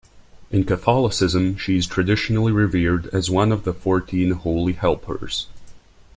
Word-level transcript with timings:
In 0.49 0.63
Catholicism 0.63 1.55
she 1.57 1.77
is 1.77 1.85
traditionally 1.85 2.51
revered 2.51 3.05
as 3.13 3.29
one 3.29 3.51
of 3.51 3.65
the 3.65 3.71
Fourteen 3.71 4.31
Holy 4.31 4.73
Helpers. 4.73 5.45